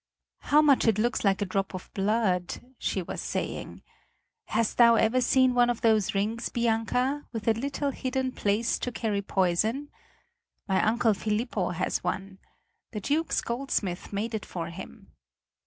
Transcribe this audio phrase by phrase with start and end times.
[0.39, 3.83] "How much it looks like a drop of blood," she was saying.
[4.45, 8.91] "Hast thou ever seen one of those rings, Bianca, with a little hidden place to
[8.91, 9.89] carry poison?
[10.67, 12.39] My uncle Filippo has one.
[12.93, 15.11] The Duke's goldsmith made it for him."